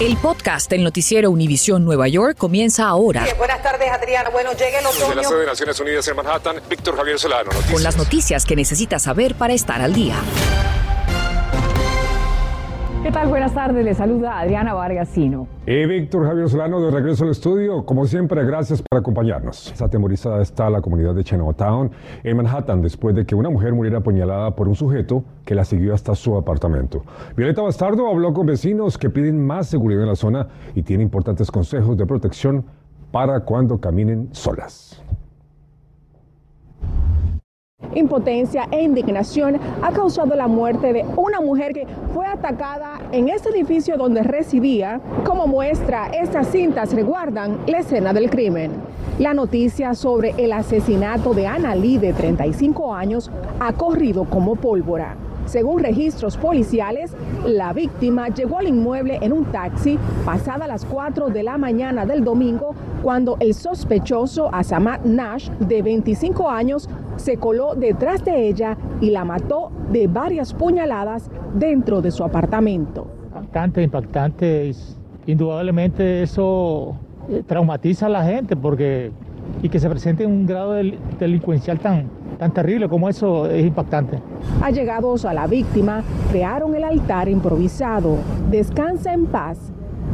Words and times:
El 0.00 0.16
podcast 0.16 0.68
del 0.68 0.82
noticiero 0.82 1.30
Univisión 1.30 1.84
Nueva 1.84 2.08
York 2.08 2.36
comienza 2.36 2.88
ahora. 2.88 3.24
buenas 3.38 3.62
tardes, 3.62 3.88
Adriana. 3.90 4.30
Bueno, 4.30 4.50
llegue 4.52 4.78
el 4.78 4.86
otoño. 4.86 5.06
Desde 5.06 5.14
la 5.14 5.24
sede 5.24 5.40
de 5.40 5.46
Naciones 5.46 5.80
Unidas 5.80 6.08
en 6.08 6.16
Manhattan, 6.16 6.56
Víctor 6.68 6.96
Javier 6.96 7.18
Solano. 7.18 7.44
Noticias. 7.52 7.72
Con 7.72 7.82
las 7.82 7.96
noticias 7.96 8.44
que 8.44 8.56
necesitas 8.56 9.02
saber 9.02 9.34
para 9.36 9.54
estar 9.54 9.80
al 9.80 9.92
día. 9.92 10.16
¿Qué 13.02 13.10
tal? 13.10 13.26
Buenas 13.26 13.52
tardes. 13.52 13.84
Le 13.84 13.94
saluda 13.94 14.38
Adriana 14.38 14.74
Vargasino. 14.74 15.48
Y 15.66 15.86
Víctor 15.86 16.24
Javier 16.24 16.48
Solano 16.48 16.80
de 16.80 16.92
regreso 16.92 17.24
al 17.24 17.30
estudio. 17.30 17.84
Como 17.84 18.06
siempre, 18.06 18.44
gracias 18.44 18.80
por 18.80 19.00
acompañarnos. 19.00 19.74
Atemorizada 19.82 20.40
está 20.40 20.70
la 20.70 20.80
comunidad 20.80 21.12
de 21.12 21.24
Chinatown 21.24 21.90
en 22.22 22.36
Manhattan 22.36 22.80
después 22.80 23.16
de 23.16 23.26
que 23.26 23.34
una 23.34 23.50
mujer 23.50 23.72
muriera 23.72 23.98
apuñalada 23.98 24.54
por 24.54 24.68
un 24.68 24.76
sujeto 24.76 25.24
que 25.44 25.56
la 25.56 25.64
siguió 25.64 25.94
hasta 25.94 26.14
su 26.14 26.36
apartamento. 26.36 27.02
Violeta 27.36 27.62
Bastardo 27.62 28.06
habló 28.06 28.32
con 28.32 28.46
vecinos 28.46 28.96
que 28.98 29.10
piden 29.10 29.44
más 29.44 29.66
seguridad 29.66 30.02
en 30.02 30.08
la 30.08 30.16
zona 30.16 30.46
y 30.76 30.84
tiene 30.84 31.02
importantes 31.02 31.50
consejos 31.50 31.96
de 31.96 32.06
protección 32.06 32.64
para 33.10 33.40
cuando 33.40 33.80
caminen 33.80 34.28
solas 34.30 35.02
impotencia 37.94 38.68
e 38.70 38.82
indignación 38.82 39.58
ha 39.82 39.90
causado 39.92 40.34
la 40.34 40.48
muerte 40.48 40.92
de 40.92 41.04
una 41.16 41.40
mujer 41.40 41.72
que 41.72 41.86
fue 42.14 42.26
atacada 42.26 43.00
en 43.12 43.28
este 43.28 43.50
edificio 43.50 43.96
donde 43.96 44.22
residía. 44.22 45.00
Como 45.24 45.46
muestra, 45.46 46.08
estas 46.08 46.48
cintas 46.48 46.92
reguardan 46.94 47.58
la 47.66 47.78
escena 47.78 48.12
del 48.12 48.30
crimen. 48.30 48.72
La 49.18 49.34
noticia 49.34 49.94
sobre 49.94 50.34
el 50.38 50.52
asesinato 50.52 51.34
de 51.34 51.46
Ana 51.46 51.74
Lee, 51.74 51.98
de 51.98 52.12
35 52.12 52.94
años, 52.94 53.30
ha 53.60 53.72
corrido 53.74 54.24
como 54.24 54.56
pólvora. 54.56 55.16
Según 55.46 55.82
registros 55.82 56.36
policiales, 56.36 57.14
la 57.46 57.72
víctima 57.72 58.28
llegó 58.28 58.58
al 58.58 58.68
inmueble 58.68 59.18
en 59.20 59.32
un 59.32 59.44
taxi 59.46 59.98
pasada 60.24 60.66
las 60.66 60.84
4 60.84 61.28
de 61.28 61.42
la 61.42 61.58
mañana 61.58 62.06
del 62.06 62.24
domingo 62.24 62.74
cuando 63.02 63.36
el 63.40 63.54
sospechoso 63.54 64.48
Asamat 64.54 65.04
Nash, 65.04 65.50
de 65.58 65.82
25 65.82 66.48
años, 66.48 66.88
se 67.16 67.36
coló 67.36 67.74
detrás 67.74 68.24
de 68.24 68.48
ella 68.48 68.76
y 69.00 69.10
la 69.10 69.24
mató 69.24 69.70
de 69.90 70.06
varias 70.06 70.54
puñaladas 70.54 71.30
dentro 71.54 72.00
de 72.00 72.10
su 72.10 72.24
apartamento. 72.24 73.08
Impactante, 73.26 73.82
impactante. 73.82 74.72
Indudablemente 75.26 76.22
eso 76.22 76.96
eh, 77.28 77.42
traumatiza 77.46 78.06
a 78.06 78.08
la 78.08 78.24
gente 78.24 78.56
porque 78.56 79.12
y 79.62 79.68
que 79.68 79.78
se 79.78 79.88
presente 79.88 80.26
un 80.26 80.46
grado 80.46 80.74
delincuencial 81.18 81.78
tan, 81.78 82.08
tan 82.38 82.52
terrible 82.52 82.88
como 82.88 83.08
eso 83.08 83.46
es 83.46 83.64
impactante. 83.64 84.18
Allegados 84.60 85.24
a 85.24 85.32
la 85.32 85.46
víctima 85.46 86.02
crearon 86.30 86.74
el 86.74 86.84
altar 86.84 87.28
improvisado. 87.28 88.16
Descansa 88.50 89.12
en 89.12 89.26
paz. 89.26 89.72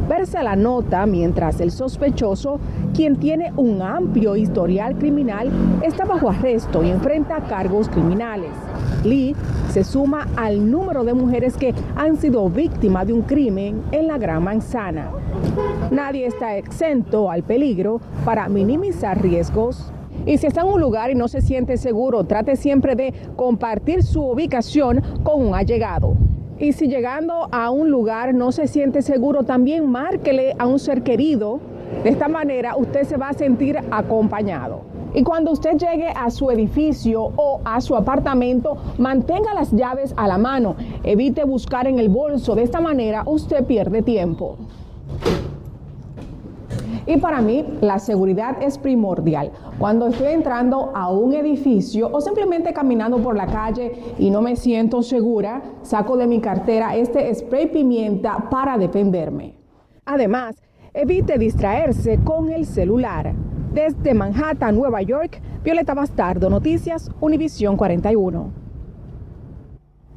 Verse 0.09 0.41
la 0.41 0.55
nota 0.55 1.05
mientras 1.05 1.61
el 1.61 1.69
sospechoso, 1.69 2.59
quien 2.95 3.17
tiene 3.17 3.53
un 3.55 3.83
amplio 3.83 4.35
historial 4.35 4.97
criminal, 4.97 5.51
está 5.83 6.03
bajo 6.03 6.31
arresto 6.31 6.83
y 6.83 6.89
enfrenta 6.89 7.41
cargos 7.41 7.87
criminales. 7.89 8.49
Lee 9.03 9.35
se 9.69 9.83
suma 9.83 10.27
al 10.35 10.71
número 10.71 11.03
de 11.03 11.13
mujeres 11.13 11.55
que 11.55 11.75
han 11.95 12.17
sido 12.17 12.49
víctimas 12.49 13.05
de 13.05 13.13
un 13.13 13.21
crimen 13.21 13.83
en 13.91 14.07
la 14.07 14.17
Gran 14.17 14.43
Manzana. 14.43 15.11
Nadie 15.91 16.25
está 16.25 16.57
exento 16.57 17.29
al 17.29 17.43
peligro 17.43 18.01
para 18.25 18.49
minimizar 18.49 19.21
riesgos. 19.21 19.93
Y 20.25 20.39
si 20.39 20.47
está 20.47 20.61
en 20.61 20.67
un 20.69 20.81
lugar 20.81 21.11
y 21.11 21.15
no 21.15 21.27
se 21.27 21.41
siente 21.41 21.77
seguro, 21.77 22.23
trate 22.23 22.55
siempre 22.55 22.95
de 22.95 23.13
compartir 23.35 24.01
su 24.01 24.23
ubicación 24.23 25.03
con 25.23 25.45
un 25.45 25.53
allegado. 25.53 26.17
Y 26.59 26.73
si 26.73 26.87
llegando 26.87 27.47
a 27.53 27.69
un 27.69 27.89
lugar 27.89 28.33
no 28.33 28.51
se 28.51 28.67
siente 28.67 29.01
seguro, 29.01 29.43
también 29.43 29.89
márquele 29.89 30.55
a 30.59 30.67
un 30.67 30.77
ser 30.77 31.03
querido. 31.03 31.61
De 32.03 32.09
esta 32.09 32.27
manera 32.27 32.75
usted 32.75 33.03
se 33.03 33.15
va 33.15 33.29
a 33.29 33.33
sentir 33.33 33.79
acompañado. 33.91 34.81
Y 35.13 35.23
cuando 35.23 35.51
usted 35.51 35.77
llegue 35.77 36.09
a 36.09 36.29
su 36.29 36.51
edificio 36.51 37.31
o 37.35 37.61
a 37.63 37.79
su 37.79 37.95
apartamento, 37.95 38.77
mantenga 38.97 39.53
las 39.53 39.71
llaves 39.71 40.13
a 40.17 40.27
la 40.27 40.37
mano. 40.37 40.75
Evite 41.03 41.45
buscar 41.45 41.87
en 41.87 41.97
el 41.97 42.09
bolso. 42.09 42.55
De 42.55 42.63
esta 42.63 42.81
manera 42.81 43.23
usted 43.25 43.63
pierde 43.63 44.01
tiempo. 44.01 44.57
Y 47.09 47.17
para 47.17 47.41
mí 47.41 47.65
la 47.81 47.97
seguridad 47.97 48.61
es 48.61 48.77
primordial. 48.77 49.51
Cuando 49.79 50.05
estoy 50.05 50.27
entrando 50.27 50.91
a 50.93 51.09
un 51.09 51.33
edificio 51.33 52.07
o 52.07 52.21
simplemente 52.21 52.71
caminando 52.71 53.17
por 53.17 53.35
la 53.35 53.47
calle 53.47 53.93
y 54.19 54.29
no 54.29 54.43
me 54.43 54.55
siento 54.55 55.01
segura, 55.01 55.63
saco 55.81 56.17
de 56.17 56.27
mi 56.27 56.39
cartera 56.39 56.95
este 56.95 57.33
spray 57.33 57.71
pimienta 57.71 58.47
para 58.51 58.77
defenderme. 58.77 59.55
Además, 60.05 60.61
evite 60.93 61.39
distraerse 61.39 62.19
con 62.23 62.51
el 62.51 62.67
celular. 62.67 63.33
Desde 63.73 64.13
Manhattan, 64.13 64.75
Nueva 64.75 65.01
York, 65.01 65.41
Violeta 65.63 65.95
Bastardo, 65.95 66.47
Noticias, 66.47 67.09
Univisión 67.21 67.75
41. 67.75 68.51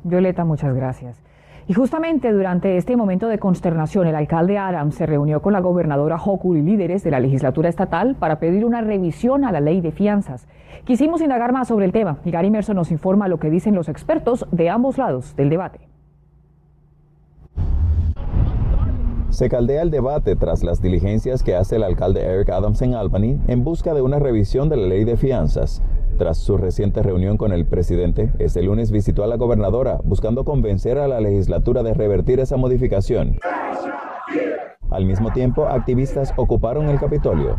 Violeta, 0.04 0.44
muchas 0.44 0.74
gracias. 0.74 1.22
Y 1.68 1.74
justamente 1.74 2.32
durante 2.32 2.76
este 2.76 2.96
momento 2.96 3.28
de 3.28 3.38
consternación, 3.38 4.06
el 4.06 4.16
alcalde 4.16 4.58
Adams 4.58 4.96
se 4.96 5.06
reunió 5.06 5.40
con 5.42 5.52
la 5.52 5.60
gobernadora 5.60 6.16
Hochul 6.16 6.58
y 6.58 6.62
líderes 6.62 7.04
de 7.04 7.12
la 7.12 7.20
legislatura 7.20 7.68
estatal 7.68 8.16
para 8.16 8.40
pedir 8.40 8.64
una 8.64 8.80
revisión 8.80 9.44
a 9.44 9.52
la 9.52 9.60
ley 9.60 9.80
de 9.80 9.92
fianzas. 9.92 10.48
Quisimos 10.84 11.20
indagar 11.20 11.52
más 11.52 11.68
sobre 11.68 11.84
el 11.86 11.92
tema 11.92 12.18
y 12.24 12.32
Gary 12.32 12.50
Merson 12.50 12.76
nos 12.76 12.90
informa 12.90 13.28
lo 13.28 13.38
que 13.38 13.50
dicen 13.50 13.74
los 13.74 13.88
expertos 13.88 14.46
de 14.50 14.70
ambos 14.70 14.98
lados 14.98 15.36
del 15.36 15.50
debate. 15.50 15.92
Se 19.30 19.48
caldea 19.48 19.80
el 19.82 19.90
debate 19.90 20.36
tras 20.36 20.62
las 20.62 20.82
diligencias 20.82 21.42
que 21.42 21.54
hace 21.54 21.76
el 21.76 21.84
alcalde 21.84 22.22
Eric 22.22 22.50
Adams 22.50 22.82
en 22.82 22.94
Albany 22.94 23.38
en 23.46 23.64
busca 23.64 23.94
de 23.94 24.02
una 24.02 24.18
revisión 24.18 24.68
de 24.68 24.76
la 24.76 24.88
ley 24.88 25.04
de 25.04 25.16
fianzas. 25.16 25.80
Tras 26.18 26.38
su 26.38 26.56
reciente 26.56 27.02
reunión 27.02 27.36
con 27.36 27.52
el 27.52 27.66
presidente, 27.66 28.30
este 28.38 28.62
lunes 28.62 28.90
visitó 28.90 29.24
a 29.24 29.26
la 29.26 29.36
gobernadora 29.36 29.98
buscando 30.04 30.44
convencer 30.44 30.98
a 30.98 31.08
la 31.08 31.20
legislatura 31.20 31.82
de 31.82 31.94
revertir 31.94 32.40
esa 32.40 32.56
modificación. 32.56 33.38
Al 34.90 35.06
mismo 35.06 35.32
tiempo, 35.32 35.66
activistas 35.66 36.32
ocuparon 36.36 36.88
el 36.90 37.00
Capitolio. 37.00 37.56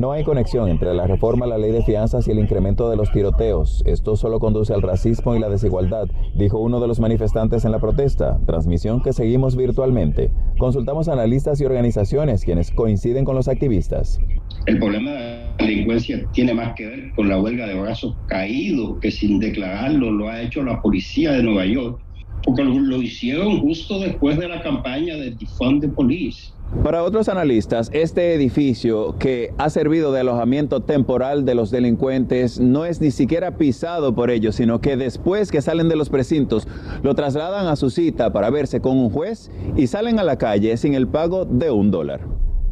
No 0.00 0.12
hay 0.12 0.24
conexión 0.24 0.70
entre 0.70 0.94
la 0.94 1.06
reforma 1.06 1.44
a 1.44 1.48
la 1.48 1.58
ley 1.58 1.72
de 1.72 1.82
fianzas 1.82 2.26
y 2.26 2.30
el 2.30 2.38
incremento 2.38 2.88
de 2.88 2.96
los 2.96 3.12
tiroteos. 3.12 3.82
Esto 3.84 4.16
solo 4.16 4.40
conduce 4.40 4.72
al 4.72 4.80
racismo 4.80 5.36
y 5.36 5.38
la 5.38 5.50
desigualdad, 5.50 6.08
dijo 6.34 6.58
uno 6.58 6.80
de 6.80 6.88
los 6.88 7.00
manifestantes 7.00 7.66
en 7.66 7.72
la 7.72 7.80
protesta, 7.80 8.40
transmisión 8.46 9.02
que 9.02 9.12
seguimos 9.12 9.56
virtualmente. 9.56 10.32
Consultamos 10.58 11.10
analistas 11.10 11.60
y 11.60 11.66
organizaciones 11.66 12.46
quienes 12.46 12.70
coinciden 12.70 13.26
con 13.26 13.36
los 13.36 13.46
activistas. 13.46 14.18
El 14.64 14.78
problema 14.78 15.10
de 15.10 15.18
la 15.18 15.66
delincuencia 15.66 16.26
tiene 16.32 16.54
más 16.54 16.72
que 16.76 16.86
ver 16.86 17.12
con 17.14 17.28
la 17.28 17.38
huelga 17.38 17.66
de 17.66 17.78
brazos 17.78 18.16
caídos 18.26 18.96
que 19.02 19.10
sin 19.10 19.38
declararlo 19.38 20.12
lo 20.12 20.30
ha 20.30 20.40
hecho 20.40 20.62
la 20.62 20.80
policía 20.80 21.32
de 21.32 21.42
Nueva 21.42 21.66
York, 21.66 22.00
porque 22.42 22.64
lo 22.64 23.02
hicieron 23.02 23.60
justo 23.60 24.00
después 24.00 24.38
de 24.38 24.48
la 24.48 24.62
campaña 24.62 25.16
de 25.16 25.32
Defund 25.32 25.82
the 25.82 25.88
Police 25.88 26.54
para 26.84 27.02
otros 27.02 27.28
analistas, 27.28 27.90
este 27.92 28.32
edificio 28.32 29.16
que 29.18 29.52
ha 29.58 29.70
servido 29.70 30.12
de 30.12 30.20
alojamiento 30.20 30.80
temporal 30.80 31.44
de 31.44 31.54
los 31.54 31.70
delincuentes 31.70 32.60
no 32.60 32.86
es 32.86 33.00
ni 33.00 33.10
siquiera 33.10 33.56
pisado 33.56 34.14
por 34.14 34.30
ellos, 34.30 34.54
sino 34.54 34.80
que 34.80 34.96
después 34.96 35.50
que 35.50 35.62
salen 35.62 35.88
de 35.88 35.96
los 35.96 36.08
precintos 36.08 36.68
lo 37.02 37.14
trasladan 37.14 37.66
a 37.66 37.76
su 37.76 37.90
cita 37.90 38.32
para 38.32 38.50
verse 38.50 38.80
con 38.80 38.96
un 38.96 39.10
juez 39.10 39.50
y 39.76 39.88
salen 39.88 40.18
a 40.20 40.24
la 40.24 40.38
calle 40.38 40.76
sin 40.76 40.94
el 40.94 41.08
pago 41.08 41.44
de 41.44 41.70
un 41.70 41.90
dólar. 41.90 42.20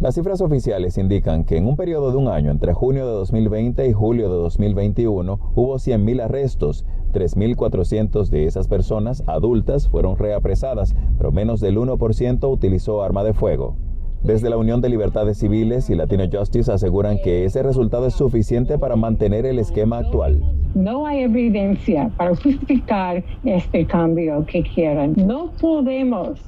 Las 0.00 0.14
cifras 0.14 0.40
oficiales 0.40 0.96
indican 0.96 1.44
que 1.44 1.56
en 1.56 1.66
un 1.66 1.76
periodo 1.76 2.12
de 2.12 2.18
un 2.18 2.28
año 2.28 2.52
entre 2.52 2.72
junio 2.72 3.04
de 3.04 3.12
2020 3.12 3.88
y 3.88 3.92
julio 3.92 4.30
de 4.30 4.36
2021 4.36 5.40
hubo 5.56 5.74
100.000 5.74 6.22
arrestos. 6.22 6.86
3.400 7.12 8.28
de 8.28 8.46
esas 8.46 8.68
personas 8.68 9.24
adultas 9.26 9.88
fueron 9.88 10.16
reapresadas, 10.16 10.94
pero 11.16 11.32
menos 11.32 11.60
del 11.60 11.78
1% 11.78 12.48
utilizó 12.48 13.02
arma 13.02 13.24
de 13.24 13.34
fuego. 13.34 13.76
Desde 14.22 14.50
la 14.50 14.56
Unión 14.56 14.80
de 14.80 14.88
Libertades 14.88 15.38
Civiles 15.38 15.88
y 15.90 15.94
Latino 15.94 16.24
Justice 16.30 16.72
aseguran 16.72 17.18
que 17.22 17.44
ese 17.44 17.62
resultado 17.62 18.06
es 18.06 18.14
suficiente 18.14 18.76
para 18.76 18.96
mantener 18.96 19.46
el 19.46 19.60
esquema 19.60 19.98
actual. 19.98 20.42
No 20.74 21.06
hay 21.06 21.22
evidencia 21.22 22.10
para 22.16 22.34
justificar 22.34 23.22
este 23.44 23.86
cambio 23.86 24.44
que 24.46 24.62
quieran. 24.62 25.14
No 25.16 25.52
podemos 25.60 26.40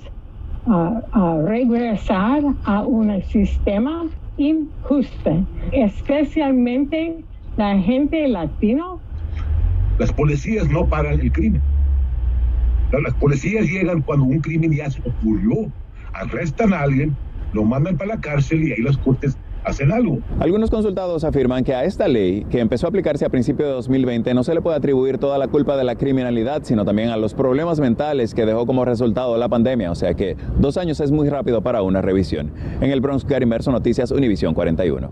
uh, 0.67 0.73
uh, 1.17 1.47
regresar 1.47 2.43
a 2.65 2.83
un 2.83 3.23
sistema 3.23 4.07
injusto, 4.37 5.47
especialmente 5.71 7.23
la 7.57 7.79
gente 7.79 8.27
latino. 8.27 8.99
Las 9.99 10.13
policías 10.13 10.69
no 10.69 10.87
paran 10.87 11.21
el 11.21 11.31
crimen. 11.31 11.63
Las 13.05 13.15
policías 13.15 13.65
llegan 13.65 14.03
cuando 14.03 14.25
un 14.25 14.41
crimen 14.41 14.73
ya 14.73 14.91
se 14.91 15.01
ocurrió, 15.09 15.71
arrestan 16.13 16.73
a 16.73 16.81
alguien 16.81 17.17
lo 17.53 17.65
mandan 17.65 17.97
para 17.97 18.15
la 18.15 18.21
cárcel 18.21 18.63
y 18.63 18.73
ahí 18.73 18.83
las 18.83 18.97
cortes 18.99 19.37
hacer 19.65 19.93
algo. 19.93 20.19
Algunos 20.39 20.71
consultados 20.71 21.25
afirman 21.25 21.65
que 21.65 21.75
a 21.75 21.85
esta 21.85 22.09
ley, 22.09 22.45
que 22.51 22.61
empezó 22.61 22.87
a 22.87 22.89
aplicarse 22.89 23.25
a 23.25 23.29
principios 23.29 23.69
de 23.69 23.75
2020, 23.75 24.33
no 24.35 24.43
se 24.43 24.55
le 24.55 24.61
puede 24.61 24.77
atribuir 24.77 25.19
toda 25.19 25.39
la 25.39 25.49
culpa 25.49 25.77
de 25.77 25.85
la 25.85 25.97
criminalidad, 25.97 26.63
sino 26.63 26.85
también 26.85 27.11
a 27.11 27.17
los 27.17 27.35
problemas 27.35 27.81
mentales 27.81 28.35
que 28.35 28.47
dejó 28.47 28.67
como 28.67 28.85
resultado 28.85 29.37
la 29.37 29.49
pandemia. 29.49 29.91
O 29.91 29.95
sea 29.95 30.15
que 30.15 30.37
dos 30.59 30.77
años 30.77 31.01
es 31.01 31.11
muy 31.11 31.29
rápido 31.29 31.63
para 31.63 31.83
una 31.83 32.01
revisión. 32.01 32.53
En 32.81 32.91
el 32.91 33.01
Bronx, 33.01 33.27
Gary 33.27 33.47
Merso, 33.47 33.71
Noticias 33.71 34.11
Univisión 34.11 34.55
41. 34.55 35.11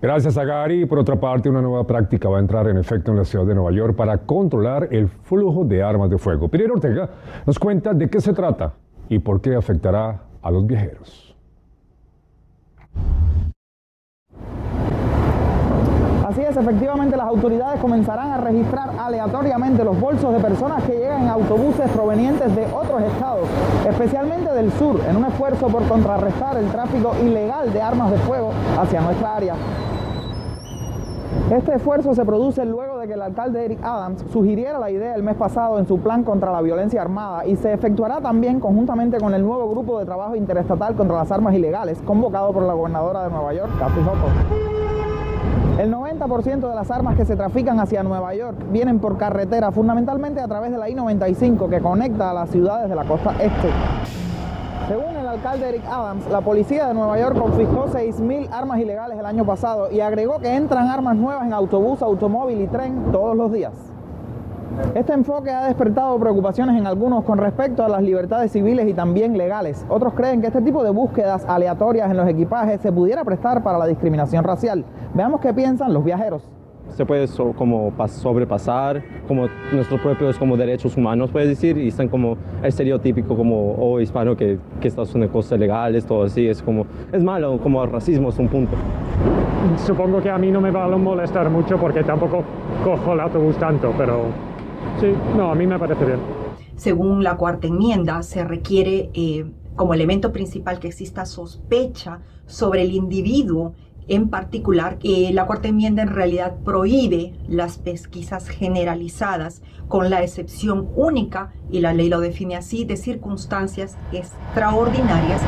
Gracias 0.00 0.36
a 0.36 0.44
Gary. 0.44 0.84
Por 0.84 0.98
otra 0.98 1.18
parte, 1.18 1.48
una 1.48 1.62
nueva 1.62 1.86
práctica 1.86 2.28
va 2.28 2.36
a 2.36 2.40
entrar 2.40 2.68
en 2.68 2.76
efecto 2.76 3.12
en 3.12 3.16
la 3.16 3.24
ciudad 3.24 3.46
de 3.46 3.54
Nueva 3.54 3.72
York 3.72 3.96
para 3.96 4.18
controlar 4.18 4.88
el 4.92 5.08
flujo 5.08 5.64
de 5.64 5.82
armas 5.82 6.10
de 6.10 6.18
fuego. 6.18 6.48
Pilar 6.48 6.70
Ortega 6.70 7.10
nos 7.46 7.58
cuenta 7.58 7.94
de 7.94 8.08
qué 8.10 8.20
se 8.20 8.34
trata 8.34 8.74
y 9.08 9.18
por 9.18 9.40
qué 9.40 9.54
afectará 9.54 10.25
a 10.46 10.50
los 10.50 10.64
viajeros. 10.64 11.34
Así 16.24 16.40
es, 16.40 16.56
efectivamente 16.56 17.16
las 17.16 17.26
autoridades 17.26 17.80
comenzarán 17.80 18.30
a 18.32 18.36
registrar 18.38 18.90
aleatoriamente 18.98 19.84
los 19.84 19.98
bolsos 19.98 20.32
de 20.32 20.40
personas 20.40 20.84
que 20.84 20.92
llegan 20.92 21.22
en 21.22 21.28
autobuses 21.28 21.90
provenientes 21.90 22.54
de 22.54 22.64
otros 22.66 23.02
estados, 23.02 23.48
especialmente 23.88 24.52
del 24.52 24.72
sur, 24.72 25.00
en 25.08 25.16
un 25.16 25.24
esfuerzo 25.24 25.68
por 25.68 25.86
contrarrestar 25.88 26.56
el 26.58 26.68
tráfico 26.70 27.14
ilegal 27.22 27.72
de 27.72 27.82
armas 27.82 28.10
de 28.10 28.18
fuego 28.18 28.52
hacia 28.78 29.00
nuestra 29.00 29.36
área. 29.36 29.54
Este 31.50 31.76
esfuerzo 31.76 32.14
se 32.14 32.24
produce 32.24 32.64
luego 32.64 32.98
de 32.98 33.06
que 33.06 33.14
el 33.14 33.22
alcalde 33.22 33.64
Eric 33.64 33.78
Adams 33.82 34.24
sugiriera 34.32 34.80
la 34.80 34.90
idea 34.90 35.14
el 35.14 35.22
mes 35.22 35.36
pasado 35.36 35.78
en 35.78 35.86
su 35.86 36.00
plan 36.00 36.24
contra 36.24 36.50
la 36.50 36.60
violencia 36.60 37.00
armada 37.00 37.46
y 37.46 37.54
se 37.54 37.72
efectuará 37.72 38.20
también 38.20 38.58
conjuntamente 38.58 39.18
con 39.18 39.32
el 39.32 39.42
nuevo 39.42 39.70
grupo 39.70 39.98
de 40.00 40.06
trabajo 40.06 40.34
interestatal 40.34 40.96
contra 40.96 41.16
las 41.16 41.30
armas 41.30 41.54
ilegales 41.54 42.02
convocado 42.04 42.52
por 42.52 42.64
la 42.64 42.72
gobernadora 42.72 43.24
de 43.24 43.30
Nueva 43.30 43.54
York, 43.54 43.70
Kathy 43.78 44.00
Hochul. 44.00 44.76
El 45.78 45.92
90% 45.92 46.68
de 46.68 46.74
las 46.74 46.90
armas 46.90 47.16
que 47.16 47.24
se 47.24 47.36
trafican 47.36 47.78
hacia 47.78 48.02
Nueva 48.02 48.34
York 48.34 48.56
vienen 48.72 48.98
por 48.98 49.16
carretera, 49.16 49.70
fundamentalmente 49.70 50.40
a 50.40 50.48
través 50.48 50.72
de 50.72 50.78
la 50.78 50.88
I-95 50.88 51.68
que 51.68 51.80
conecta 51.80 52.30
a 52.30 52.34
las 52.34 52.50
ciudades 52.50 52.88
de 52.88 52.96
la 52.96 53.04
costa 53.04 53.34
este. 53.38 53.68
Alcalde 55.36 55.68
Eric 55.68 55.84
Adams, 55.86 56.26
la 56.30 56.40
policía 56.40 56.86
de 56.88 56.94
Nueva 56.94 57.20
York 57.20 57.36
confiscó 57.38 57.88
6.000 57.88 58.48
armas 58.50 58.80
ilegales 58.80 59.18
el 59.18 59.26
año 59.26 59.44
pasado 59.44 59.90
y 59.92 60.00
agregó 60.00 60.38
que 60.38 60.54
entran 60.54 60.88
armas 60.88 61.14
nuevas 61.14 61.44
en 61.44 61.52
autobús, 61.52 62.00
automóvil 62.00 62.62
y 62.62 62.66
tren 62.68 63.12
todos 63.12 63.36
los 63.36 63.52
días. 63.52 63.74
Este 64.94 65.12
enfoque 65.12 65.50
ha 65.50 65.66
despertado 65.66 66.18
preocupaciones 66.18 66.78
en 66.78 66.86
algunos 66.86 67.22
con 67.24 67.36
respecto 67.36 67.84
a 67.84 67.88
las 67.90 68.02
libertades 68.02 68.50
civiles 68.50 68.88
y 68.88 68.94
también 68.94 69.36
legales. 69.36 69.84
Otros 69.90 70.14
creen 70.14 70.40
que 70.40 70.46
este 70.46 70.62
tipo 70.62 70.82
de 70.82 70.88
búsquedas 70.88 71.44
aleatorias 71.46 72.10
en 72.10 72.16
los 72.16 72.26
equipajes 72.26 72.80
se 72.80 72.90
pudiera 72.90 73.22
prestar 73.22 73.62
para 73.62 73.76
la 73.76 73.86
discriminación 73.86 74.42
racial. 74.42 74.86
Veamos 75.12 75.42
qué 75.42 75.52
piensan 75.52 75.92
los 75.92 76.02
viajeros 76.02 76.55
se 76.90 77.04
puede 77.04 77.26
como 77.56 77.92
sobrepasar 78.08 79.02
como 79.28 79.48
nuestros 79.72 80.00
propios 80.00 80.38
como 80.38 80.56
derechos 80.56 80.96
humanos, 80.96 81.30
puedes 81.30 81.48
decir, 81.48 81.76
y 81.78 81.88
están 81.88 82.08
como 82.08 82.36
el 82.62 82.68
estereotípico 82.68 83.36
como 83.36 83.74
oh, 83.74 84.00
hispano 84.00 84.36
que, 84.36 84.58
que 84.80 84.88
está 84.88 85.02
haciendo 85.02 85.30
cosas 85.30 85.58
legales, 85.58 86.06
todo 86.06 86.24
así, 86.24 86.46
es 86.46 86.62
como, 86.62 86.86
es 87.12 87.22
malo, 87.22 87.58
como 87.62 87.82
el 87.84 87.90
racismo 87.90 88.30
es 88.30 88.38
un 88.38 88.48
punto. 88.48 88.76
Supongo 89.84 90.22
que 90.22 90.30
a 90.30 90.38
mí 90.38 90.50
no 90.50 90.60
me 90.60 90.70
va 90.70 90.84
a 90.84 90.88
molestar 90.96 91.50
mucho 91.50 91.76
porque 91.76 92.04
tampoco 92.04 92.44
cojo 92.84 93.12
el 93.12 93.20
autobús 93.20 93.56
tanto, 93.56 93.92
pero 93.98 94.26
sí, 95.00 95.12
no, 95.36 95.50
a 95.50 95.54
mí 95.54 95.66
me 95.66 95.78
parece 95.78 96.04
bien. 96.04 96.18
Según 96.76 97.24
la 97.24 97.36
cuarta 97.36 97.66
enmienda, 97.66 98.22
se 98.22 98.44
requiere 98.44 99.10
eh, 99.14 99.44
como 99.74 99.94
elemento 99.94 100.32
principal 100.32 100.78
que 100.78 100.88
exista 100.88 101.26
sospecha 101.26 102.20
sobre 102.46 102.82
el 102.82 102.92
individuo 102.92 103.74
en 104.08 104.28
particular, 104.28 104.98
que 104.98 105.30
la 105.32 105.46
cuarta 105.46 105.68
enmienda 105.68 106.02
en 106.02 106.14
realidad 106.14 106.54
prohíbe 106.64 107.34
las 107.48 107.78
pesquisas 107.78 108.48
generalizadas, 108.48 109.62
con 109.88 110.10
la 110.10 110.22
excepción 110.22 110.88
única, 110.96 111.52
y 111.70 111.80
la 111.80 111.92
ley 111.92 112.08
lo 112.08 112.20
define 112.20 112.56
así, 112.56 112.84
de 112.84 112.96
circunstancias 112.96 113.96
extraordinarias. 114.12 115.40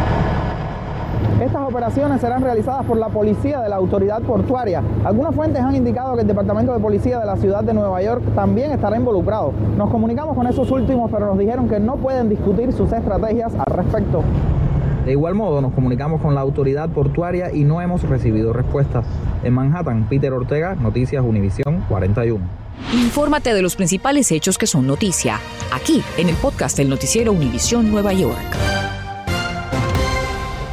Estas 1.41 1.63
operaciones 1.63 2.21
serán 2.21 2.43
realizadas 2.43 2.85
por 2.85 2.97
la 2.97 3.09
policía 3.09 3.61
de 3.61 3.69
la 3.69 3.77
autoridad 3.77 4.21
portuaria. 4.23 4.83
Algunas 5.05 5.35
fuentes 5.35 5.63
han 5.63 5.75
indicado 5.75 6.15
que 6.15 6.23
el 6.23 6.27
Departamento 6.27 6.73
de 6.73 6.81
Policía 6.81 7.21
de 7.21 7.27
la 7.27 7.37
ciudad 7.37 7.63
de 7.63 7.73
Nueva 7.75 8.03
York 8.03 8.23
también 8.35 8.73
estará 8.73 8.97
involucrado. 8.97 9.53
Nos 9.77 9.89
comunicamos 9.91 10.35
con 10.35 10.47
esos 10.49 10.71
últimos, 10.71 11.11
pero 11.13 11.27
nos 11.27 11.39
dijeron 11.39 11.69
que 11.69 11.79
no 11.79 11.97
pueden 11.97 12.29
discutir 12.29 12.73
sus 12.73 12.93
estrategias 12.93 13.55
al 13.55 13.73
respecto. 13.73 14.23
De 15.09 15.13
igual 15.13 15.35
modo, 15.35 15.63
nos 15.63 15.73
comunicamos 15.73 16.21
con 16.21 16.35
la 16.35 16.43
autoridad 16.43 16.91
portuaria 16.91 17.51
y 17.51 17.65
no 17.65 17.81
hemos 17.81 18.03
recibido 18.03 18.53
respuestas. 18.53 19.07
En 19.43 19.55
Manhattan, 19.55 20.07
Peter 20.07 20.31
Ortega, 20.35 20.75
Noticias 20.75 21.25
Univisión 21.25 21.83
41. 21.89 22.45
Infórmate 22.93 23.55
de 23.55 23.63
los 23.63 23.75
principales 23.75 24.31
hechos 24.31 24.59
que 24.59 24.67
son 24.67 24.87
noticia, 24.87 25.41
aquí 25.73 26.03
en 26.19 26.29
el 26.29 26.35
podcast 26.35 26.77
del 26.77 26.91
noticiero 26.91 27.33
Univisión 27.33 27.91
Nueva 27.91 28.13
York. 28.13 28.37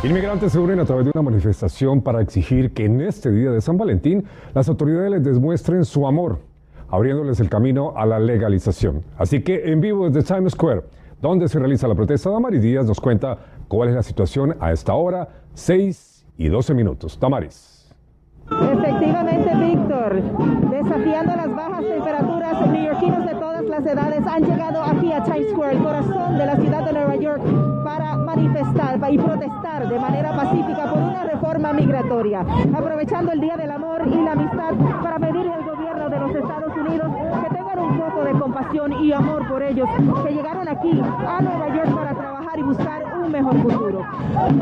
Inmigrantes 0.03 0.51
se 0.51 0.59
unen 0.59 0.81
a 0.81 0.85
través 0.85 1.05
de 1.05 1.11
una 1.15 1.23
manifestación 1.23 2.01
para 2.01 2.19
exigir 2.19 2.73
que 2.73 2.83
en 2.83 2.99
este 2.99 3.31
día 3.31 3.51
de 3.51 3.61
San 3.61 3.77
Valentín 3.77 4.25
las 4.53 4.67
autoridades 4.67 5.11
les 5.11 5.23
demuestren 5.23 5.85
su 5.85 6.05
amor, 6.05 6.39
abriéndoles 6.89 7.39
el 7.39 7.47
camino 7.47 7.93
a 7.95 8.05
la 8.05 8.19
legalización. 8.19 9.01
Así 9.17 9.43
que 9.43 9.71
en 9.71 9.79
vivo 9.79 10.09
desde 10.09 10.27
Times 10.27 10.51
Square, 10.51 10.81
donde 11.21 11.47
se 11.47 11.57
realiza 11.57 11.87
la 11.87 11.95
protesta, 11.95 12.29
Damaris 12.29 12.61
Díaz 12.61 12.85
nos 12.85 12.99
cuenta 12.99 13.37
cuál 13.67 13.89
es 13.89 13.95
la 13.95 14.03
situación 14.03 14.55
a 14.59 14.71
esta 14.71 14.93
hora, 14.93 15.29
6 15.53 16.25
y 16.37 16.47
12 16.47 16.73
minutos. 16.73 17.17
Tamaris. 17.19 17.75
Efectivamente, 18.51 19.55
Víctor, 19.55 20.21
desafiando 20.69 21.35
las 21.35 21.55
bajas 21.55 21.83
temperaturas, 21.83 22.67
neoyorquinos 22.69 23.25
de 23.25 23.35
todas 23.35 23.65
las 23.65 23.85
edades 23.85 24.21
han 24.27 24.43
llegado 24.43 24.83
aquí 24.83 25.11
a 25.11 25.23
Times 25.23 25.49
Square, 25.49 25.77
el 25.77 25.83
corazón 25.83 26.37
de 26.37 26.45
la 26.45 26.55
ciudad 26.55 26.85
de 26.85 26.93
Nueva 26.93 27.15
York, 27.15 27.41
para 27.83 28.17
manifestar 28.17 29.11
y 29.11 29.17
protestar 29.17 29.89
de 29.89 29.99
manera 29.99 30.35
pacífica 30.35 30.91
por 30.91 30.99
una 30.99 31.23
reforma 31.23 31.73
migratoria, 31.73 32.45
aprovechando 32.73 33.31
el 33.31 33.41
Día 33.41 33.57
del 33.57 33.71
Amor 33.71 34.03
y 34.07 34.23
la 34.23 34.33
Amistad 34.33 34.73
para 35.01 35.17
pedir 35.17 35.49
al 35.49 35.63
gobierno 35.63 36.09
de 36.09 36.19
los 36.19 36.35
Estados 36.35 36.77
Unidos 36.77 37.07
que 37.41 37.55
tengan 37.55 37.79
un 37.79 37.97
poco 37.97 38.23
de 38.23 38.31
compasión 38.33 38.93
y 39.03 39.11
amor 39.11 39.47
por 39.47 39.63
ellos, 39.63 39.89
que 40.23 40.33
llegaron 40.33 40.67
aquí 40.67 41.01
a 41.27 41.41
Nueva 41.41 41.75
York 41.75 41.95
para 41.95 42.13
trabajar 42.13 42.59
y 42.59 42.61
buscar 42.61 43.04
un 43.25 43.31
mejor 43.31 43.57
futuro. 43.61 44.05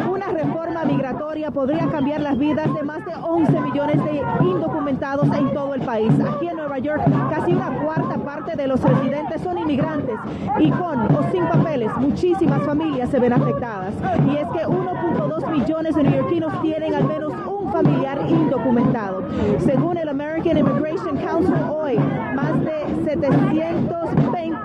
Una 0.10 0.28
reforma 0.28 0.86
migratoria 0.86 1.52
podría 1.52 1.88
cambiar 1.88 2.22
las 2.22 2.38
vidas 2.38 2.74
de 2.74 2.84
más 2.84 3.06
de 3.06 3.14
11 3.16 3.60
millones 3.60 4.04
de 4.04 4.22
indocumentados 4.42 5.28
en 5.38 5.54
todo 5.54 5.74
el 5.74 5.82
país. 5.82 6.12
Aquí 6.34 6.48
en 6.48 6.58
Nueva 6.58 6.80
York, 6.80 7.04
casi 7.30 7.54
una 7.54 7.70
cuarta 7.84 8.18
parte 8.18 8.56
de 8.56 8.68
los 8.68 8.82
residentes 8.82 9.42
son 9.42 9.58
inmigrantes 9.58 10.16
y 10.60 10.70
con 10.72 11.16
o 11.16 11.32
sin 11.32 11.46
papeles, 11.46 11.92
muchísimas 11.98 12.64
familias 12.64 13.10
se 13.10 13.20
ven 13.20 13.34
afectadas. 13.34 13.94
Y 14.28 14.38
es 14.38 14.48
que 14.50 14.66
1.2 14.66 15.50
millones 15.50 15.96
de 15.96 16.04
neoyorquinos 16.04 16.62
tienen 16.62 16.96
al 16.96 17.06
menos 17.06 17.34
un 17.48 17.53
familiar 17.72 18.20
indocumentado. 18.28 19.24
Según 19.60 19.98
el 19.98 20.10
American 20.10 20.58
Immigration 20.58 21.18
Council 21.18 21.56
hoy, 21.70 21.98
más 22.36 22.60
de 22.64 23.04
720 23.06 24.64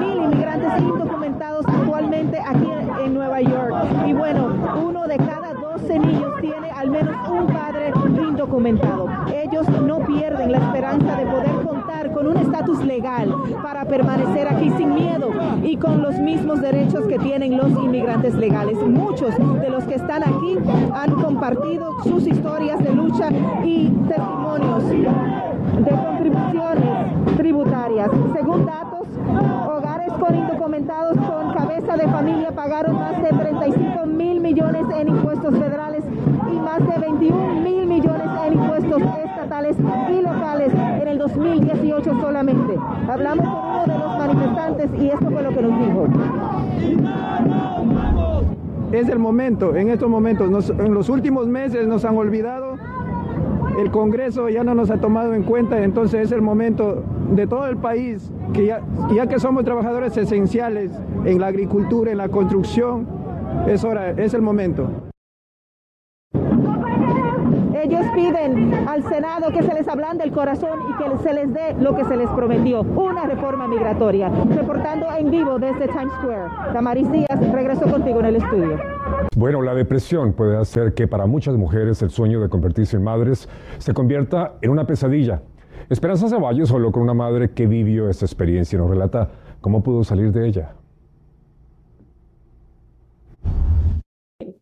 mil 0.00 0.24
inmigrantes 0.24 0.72
indocumentados 0.80 1.66
actualmente 1.66 2.38
aquí 2.40 2.68
en 3.04 3.14
Nueva 3.14 3.40
York. 3.40 3.74
Y 4.06 4.12
bueno, 4.12 4.52
uno 4.82 5.06
de 5.06 5.16
cada 5.18 5.54
12 5.54 5.98
niños 5.98 6.32
tiene 6.40 6.70
al 6.70 6.90
menos 6.90 7.16
un 7.28 7.46
padre 7.52 7.92
indocumentado. 8.16 9.08
Ellos 9.32 9.68
no 9.82 9.98
pierden 10.00 10.52
la 10.52 10.58
esperanza 10.58 11.16
de 11.16 11.26
poder 11.26 11.66
contar 11.66 12.12
con 12.12 12.26
un 12.26 12.36
estatus 12.36 12.84
legal 12.84 13.34
para 13.62 13.84
permanecer 13.84 14.48
aquí 14.48 14.70
sin 14.76 14.94
miedo 14.94 15.30
y 15.62 15.76
con 15.76 16.02
los 16.02 16.18
mismos 16.18 16.60
derechos 16.60 17.06
que 17.06 17.18
tienen 17.18 17.56
los 17.56 17.70
inmigrantes 17.70 18.34
legales. 18.34 18.76
Muchos 18.78 19.34
de 19.60 19.68
los 19.68 19.84
que 19.84 19.94
están 19.94 20.22
aquí 20.22 20.56
han 20.92 21.10
compartido 21.22 22.02
sus 22.02 22.26
historias 22.34 22.78
de 22.82 22.92
lucha 22.92 23.28
y 23.64 23.88
testimonios 24.08 24.88
de 24.88 25.90
contribuciones 25.90 27.36
tributarias. 27.36 28.10
Según 28.34 28.66
datos, 28.66 29.06
hogares 29.66 30.12
con 30.14 30.34
indocumentados 30.34 31.16
con 31.16 31.54
cabeza 31.54 31.96
de 31.96 32.08
familia 32.08 32.50
pagaron 32.52 32.98
más 32.98 33.22
de 33.22 33.28
35 33.28 33.53
Es 48.94 49.08
el 49.08 49.18
momento, 49.18 49.74
en 49.74 49.90
estos 49.90 50.08
momentos, 50.08 50.70
en 50.70 50.94
los 50.94 51.08
últimos 51.08 51.48
meses 51.48 51.84
nos 51.88 52.04
han 52.04 52.16
olvidado 52.16 52.76
el 53.78 53.90
Congreso 53.90 54.48
ya 54.48 54.62
no 54.62 54.74
nos 54.74 54.90
ha 54.90 54.98
tomado 54.98 55.34
en 55.34 55.42
cuenta, 55.42 55.82
entonces 55.82 56.26
es 56.26 56.32
el 56.32 56.42
momento 56.42 57.02
de 57.32 57.46
todo 57.48 57.66
el 57.66 57.76
país, 57.76 58.30
que 58.52 58.66
ya, 58.66 58.80
que 59.26 59.40
somos 59.40 59.64
trabajadores 59.64 60.16
esenciales 60.16 60.92
en 61.24 61.40
la 61.40 61.48
agricultura, 61.48 62.12
en 62.12 62.18
la 62.18 62.28
construcción, 62.28 63.06
es 63.66 63.82
hora, 63.82 64.10
es 64.12 64.32
el 64.32 64.42
momento. 64.42 64.88
Ellos 67.84 68.06
piden 68.14 68.72
al 68.88 69.02
Senado 69.02 69.50
que 69.50 69.62
se 69.62 69.74
les 69.74 69.86
ablande 69.88 70.24
el 70.24 70.32
corazón 70.32 70.78
y 70.88 70.96
que 70.96 71.18
se 71.22 71.34
les 71.34 71.52
dé 71.52 71.74
lo 71.78 71.94
que 71.94 72.02
se 72.06 72.16
les 72.16 72.30
prometió, 72.30 72.80
una 72.80 73.26
reforma 73.26 73.68
migratoria. 73.68 74.30
Reportando 74.30 75.06
en 75.14 75.30
vivo 75.30 75.58
desde 75.58 75.88
Times 75.88 76.14
Square, 76.14 76.72
Damaris 76.72 77.12
Díaz, 77.12 77.52
regreso 77.52 77.82
contigo 77.82 78.20
en 78.20 78.26
el 78.26 78.36
estudio. 78.36 78.80
Bueno, 79.36 79.60
la 79.60 79.74
depresión 79.74 80.32
puede 80.32 80.56
hacer 80.56 80.94
que 80.94 81.06
para 81.06 81.26
muchas 81.26 81.56
mujeres 81.56 82.00
el 82.00 82.08
sueño 82.08 82.40
de 82.40 82.48
convertirse 82.48 82.96
en 82.96 83.04
madres 83.04 83.50
se 83.76 83.92
convierta 83.92 84.54
en 84.62 84.70
una 84.70 84.86
pesadilla. 84.86 85.42
Esperanza 85.90 86.30
Ceballos 86.30 86.72
habló 86.72 86.90
con 86.90 87.02
una 87.02 87.12
madre 87.12 87.50
que 87.50 87.66
vivió 87.66 88.08
esta 88.08 88.24
experiencia 88.24 88.78
y 88.78 88.80
nos 88.80 88.88
relata 88.88 89.28
cómo 89.60 89.82
pudo 89.82 90.04
salir 90.04 90.32
de 90.32 90.46
ella. 90.48 90.72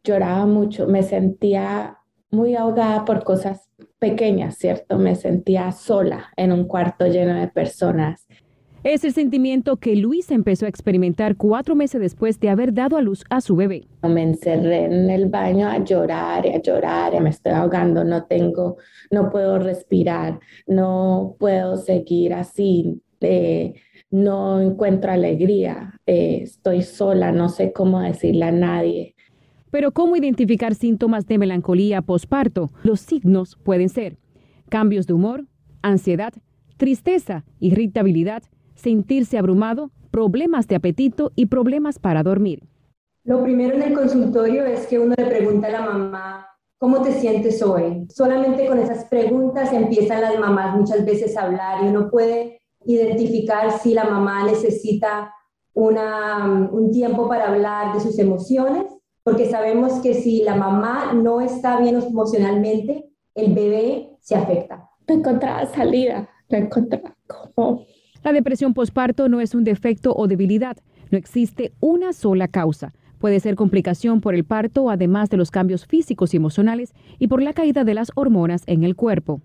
Lloraba 0.02 0.44
mucho, 0.44 0.88
me 0.88 1.04
sentía 1.04 1.98
muy 2.32 2.56
ahogada 2.56 3.04
por 3.04 3.22
cosas 3.22 3.68
pequeñas, 3.98 4.56
¿cierto? 4.56 4.98
Me 4.98 5.14
sentía 5.14 5.70
sola 5.70 6.32
en 6.36 6.50
un 6.50 6.64
cuarto 6.64 7.06
lleno 7.06 7.34
de 7.34 7.46
personas. 7.46 8.26
Es 8.84 9.04
el 9.04 9.12
sentimiento 9.12 9.76
que 9.76 9.94
Luis 9.94 10.32
empezó 10.32 10.66
a 10.66 10.68
experimentar 10.68 11.36
cuatro 11.36 11.76
meses 11.76 12.00
después 12.00 12.40
de 12.40 12.48
haber 12.48 12.74
dado 12.74 12.96
a 12.96 13.00
luz 13.00 13.24
a 13.30 13.40
su 13.40 13.54
bebé. 13.54 13.86
Me 14.02 14.24
encerré 14.24 14.86
en 14.86 15.08
el 15.08 15.28
baño 15.28 15.68
a 15.68 15.84
llorar 15.84 16.44
a 16.48 16.60
llorar, 16.60 17.20
me 17.20 17.30
estoy 17.30 17.52
ahogando, 17.52 18.02
no 18.02 18.24
tengo, 18.24 18.78
no 19.12 19.30
puedo 19.30 19.60
respirar, 19.60 20.40
no 20.66 21.36
puedo 21.38 21.76
seguir 21.76 22.34
así, 22.34 23.00
eh, 23.20 23.74
no 24.10 24.60
encuentro 24.60 25.12
alegría, 25.12 26.00
eh, 26.06 26.40
estoy 26.42 26.82
sola, 26.82 27.30
no 27.30 27.48
sé 27.50 27.72
cómo 27.72 28.00
decirle 28.00 28.46
a 28.46 28.52
nadie. 28.52 29.14
Pero 29.72 29.92
¿cómo 29.92 30.16
identificar 30.16 30.74
síntomas 30.74 31.26
de 31.26 31.38
melancolía 31.38 32.02
posparto? 32.02 32.70
Los 32.82 33.00
signos 33.00 33.56
pueden 33.56 33.88
ser 33.88 34.18
cambios 34.68 35.06
de 35.06 35.14
humor, 35.14 35.46
ansiedad, 35.80 36.34
tristeza, 36.76 37.46
irritabilidad, 37.58 38.42
sentirse 38.74 39.38
abrumado, 39.38 39.90
problemas 40.10 40.68
de 40.68 40.76
apetito 40.76 41.32
y 41.36 41.46
problemas 41.46 41.98
para 41.98 42.22
dormir. 42.22 42.68
Lo 43.24 43.42
primero 43.42 43.74
en 43.74 43.82
el 43.82 43.94
consultorio 43.94 44.66
es 44.66 44.86
que 44.88 44.98
uno 44.98 45.14
le 45.16 45.24
pregunta 45.24 45.68
a 45.68 45.70
la 45.70 45.80
mamá, 45.80 46.46
¿cómo 46.76 47.00
te 47.00 47.12
sientes 47.12 47.62
hoy? 47.62 48.06
Solamente 48.10 48.66
con 48.66 48.78
esas 48.78 49.06
preguntas 49.06 49.72
empiezan 49.72 50.20
las 50.20 50.38
mamás 50.38 50.76
muchas 50.76 51.02
veces 51.06 51.34
a 51.38 51.44
hablar 51.44 51.82
y 51.82 51.88
uno 51.88 52.10
puede 52.10 52.60
identificar 52.84 53.72
si 53.78 53.94
la 53.94 54.04
mamá 54.04 54.44
necesita 54.44 55.32
una, 55.72 56.68
un 56.70 56.90
tiempo 56.90 57.26
para 57.26 57.48
hablar 57.48 57.94
de 57.94 58.00
sus 58.00 58.18
emociones, 58.18 58.84
porque 59.22 59.50
sabemos 59.50 60.00
que 60.00 60.14
si 60.14 60.42
la 60.42 60.56
mamá 60.56 61.12
no 61.14 61.40
está 61.40 61.80
bien 61.80 61.96
emocionalmente, 61.96 63.10
el 63.34 63.54
bebé 63.54 64.10
se 64.20 64.34
afecta. 64.34 64.88
No 65.08 65.14
encontraba 65.14 65.66
salida, 65.66 66.28
no 66.48 66.58
encontraba 66.58 67.14
cómo 67.54 67.84
la 68.24 68.32
depresión 68.32 68.72
posparto 68.72 69.28
no 69.28 69.40
es 69.40 69.52
un 69.52 69.64
defecto 69.64 70.14
o 70.14 70.28
debilidad, 70.28 70.76
no 71.10 71.18
existe 71.18 71.72
una 71.80 72.12
sola 72.12 72.46
causa. 72.46 72.92
Puede 73.18 73.40
ser 73.40 73.56
complicación 73.56 74.20
por 74.20 74.34
el 74.34 74.44
parto, 74.44 74.90
además 74.90 75.28
de 75.28 75.36
los 75.36 75.50
cambios 75.50 75.86
físicos 75.86 76.32
y 76.32 76.36
emocionales 76.36 76.94
y 77.18 77.26
por 77.26 77.42
la 77.42 77.52
caída 77.52 77.82
de 77.82 77.94
las 77.94 78.12
hormonas 78.14 78.62
en 78.66 78.84
el 78.84 78.94
cuerpo. 78.94 79.40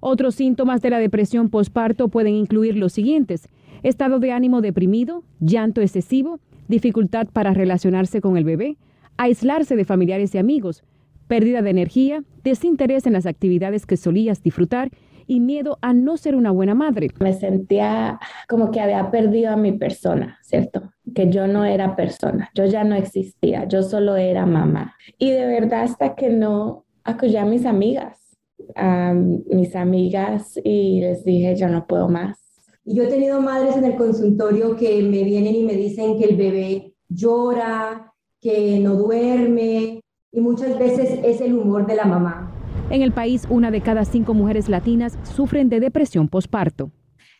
Otros 0.00 0.34
síntomas 0.34 0.82
de 0.82 0.90
la 0.90 0.98
depresión 0.98 1.48
posparto 1.48 2.08
pueden 2.08 2.34
incluir 2.34 2.76
los 2.76 2.92
siguientes: 2.92 3.48
estado 3.82 4.18
de 4.18 4.32
ánimo 4.32 4.60
deprimido, 4.60 5.24
llanto 5.40 5.80
excesivo, 5.80 6.38
dificultad 6.68 7.28
para 7.32 7.54
relacionarse 7.54 8.20
con 8.20 8.36
el 8.36 8.44
bebé, 8.44 8.76
aislarse 9.18 9.76
de 9.76 9.84
familiares 9.84 10.34
y 10.34 10.38
amigos, 10.38 10.82
pérdida 11.26 11.60
de 11.60 11.70
energía, 11.70 12.24
desinterés 12.42 13.06
en 13.06 13.12
las 13.12 13.26
actividades 13.26 13.84
que 13.84 13.98
solías 13.98 14.42
disfrutar 14.42 14.90
y 15.26 15.40
miedo 15.40 15.78
a 15.82 15.92
no 15.92 16.16
ser 16.16 16.34
una 16.34 16.50
buena 16.50 16.74
madre. 16.74 17.10
Me 17.20 17.34
sentía 17.34 18.18
como 18.48 18.70
que 18.70 18.80
había 18.80 19.10
perdido 19.10 19.50
a 19.50 19.56
mi 19.56 19.72
persona, 19.72 20.38
¿cierto? 20.42 20.90
Que 21.14 21.30
yo 21.30 21.46
no 21.46 21.66
era 21.66 21.94
persona, 21.94 22.50
yo 22.54 22.64
ya 22.64 22.82
no 22.82 22.94
existía, 22.94 23.68
yo 23.68 23.82
solo 23.82 24.16
era 24.16 24.46
mamá. 24.46 24.94
Y 25.18 25.30
de 25.30 25.46
verdad 25.46 25.82
hasta 25.82 26.14
que 26.14 26.30
no 26.30 26.86
acudí 27.04 27.36
a 27.36 27.44
mis 27.44 27.66
amigas, 27.66 28.38
a 28.74 29.12
mis 29.14 29.76
amigas 29.76 30.58
y 30.64 31.00
les 31.00 31.24
dije, 31.24 31.54
yo 31.56 31.68
no 31.68 31.86
puedo 31.86 32.08
más. 32.08 32.38
Y 32.84 32.94
yo 32.94 33.02
he 33.02 33.08
tenido 33.08 33.42
madres 33.42 33.76
en 33.76 33.84
el 33.84 33.96
consultorio 33.96 34.76
que 34.76 35.02
me 35.02 35.22
vienen 35.24 35.54
y 35.54 35.62
me 35.62 35.74
dicen 35.74 36.18
que 36.18 36.24
el 36.24 36.36
bebé 36.36 36.94
llora, 37.10 38.07
que 38.40 38.78
no 38.80 38.94
duerme, 38.94 40.00
y 40.30 40.40
muchas 40.40 40.78
veces 40.78 41.18
es 41.24 41.40
el 41.40 41.54
humor 41.54 41.86
de 41.86 41.96
la 41.96 42.04
mamá. 42.04 42.54
En 42.90 43.02
el 43.02 43.12
país, 43.12 43.46
una 43.50 43.70
de 43.70 43.80
cada 43.80 44.04
cinco 44.04 44.34
mujeres 44.34 44.68
latinas 44.68 45.18
sufren 45.22 45.68
de 45.68 45.80
depresión 45.80 46.28
posparto. 46.28 46.90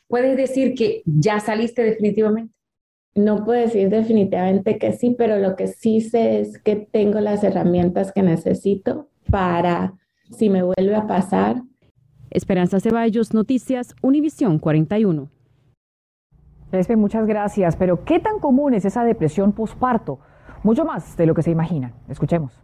¿Puedes 0.09 0.37
decir 0.37 0.75
que 0.75 1.02
ya 1.05 1.40
saliste 1.40 1.83
definitivamente? 1.83 2.52
No 3.14 3.45
puedo 3.45 3.61
decir 3.61 3.88
definitivamente 3.88 4.78
que 4.78 4.93
sí, 4.93 5.14
pero 5.17 5.38
lo 5.38 5.57
que 5.57 5.67
sí 5.67 6.00
sé 6.00 6.40
es 6.40 6.59
que 6.59 6.76
tengo 6.76 7.21
las 7.21 7.43
herramientas 7.43 8.12
que 8.12 8.23
necesito 8.23 9.09
para, 9.31 9.95
si 10.31 10.50
me 10.50 10.62
vuelve 10.62 10.95
a 10.95 11.07
pasar. 11.07 11.62
Esperanza 12.31 12.81
Ceballos, 12.81 13.35
Noticias, 13.35 13.95
Univisión 14.02 14.59
41. 14.59 15.28
Lesbe, 16.71 16.97
muchas 16.97 17.26
gracias. 17.26 17.76
Pero, 17.76 18.05
¿qué 18.05 18.19
tan 18.19 18.38
común 18.38 18.75
es 18.75 18.85
esa 18.85 19.05
depresión 19.05 19.52
posparto? 19.52 20.21
Mucho 20.62 20.85
más 20.85 21.17
de 21.17 21.27
lo 21.27 21.35
que 21.35 21.43
se 21.43 21.50
imaginan. 21.50 21.93
Escuchemos. 22.09 22.59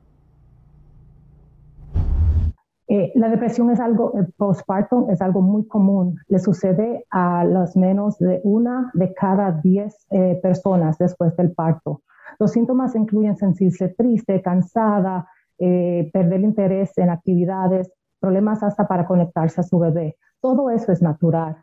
Eh, 2.87 3.13
la 3.15 3.29
depresión 3.29 3.71
es 3.71 3.81
algo, 3.81 4.13
el 4.15 4.33
postparto 4.37 5.09
es 5.11 5.23
algo 5.23 5.41
muy 5.41 5.67
común. 5.67 6.19
Le 6.29 6.39
sucede 6.39 7.07
a 7.11 7.45
las 7.45 7.77
menos 7.77 8.19
de 8.19 8.41
una 8.45 8.91
de 8.95 9.15
cada 9.15 9.53
diez 9.53 10.07
eh, 10.11 10.39
personas 10.43 10.99
después 10.99 11.35
del 11.37 11.53
parto. 11.53 12.03
Los 12.39 12.53
síntomas 12.53 12.95
incluyen 12.95 13.37
sentirse 13.37 13.89
triste, 13.89 14.43
cansada, 14.43 15.29
eh, 15.59 16.11
perder 16.13 16.41
interés 16.41 16.97
en 16.99 17.11
actividades, 17.11 17.91
problemas 18.21 18.63
hasta 18.63 18.87
para 18.87 19.07
conectarse 19.07 19.61
a 19.61 19.65
su 19.65 19.79
bebé. 19.79 20.17
Todo 20.41 20.71
eso 20.71 20.93
es 20.93 21.01
natural. 21.01 21.57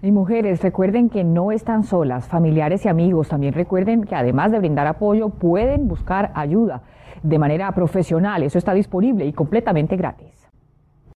Y 0.00 0.12
mujeres, 0.12 0.62
recuerden 0.62 1.08
que 1.08 1.24
no 1.24 1.50
están 1.50 1.82
solas, 1.82 2.28
familiares 2.28 2.84
y 2.84 2.88
amigos 2.88 3.26
también 3.28 3.52
recuerden 3.52 4.04
que 4.04 4.14
además 4.14 4.52
de 4.52 4.60
brindar 4.60 4.86
apoyo, 4.86 5.30
pueden 5.30 5.88
buscar 5.88 6.30
ayuda 6.34 6.82
de 7.24 7.38
manera 7.38 7.72
profesional. 7.72 8.44
Eso 8.44 8.58
está 8.58 8.74
disponible 8.74 9.26
y 9.26 9.32
completamente 9.32 9.96
gratis. 9.96 10.48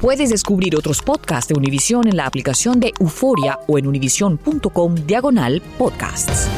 Puedes 0.00 0.28
descubrir 0.30 0.74
otros 0.74 1.00
podcasts 1.00 1.46
de 1.46 1.54
Univisión 1.54 2.08
en 2.08 2.16
la 2.16 2.26
aplicación 2.26 2.80
de 2.80 2.92
Euforia 2.98 3.60
o 3.68 3.78
en 3.78 3.86
univision.com 3.86 4.96
diagonal 5.06 5.62
podcasts. 5.78 6.48